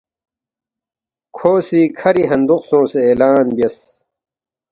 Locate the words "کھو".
1.35-1.51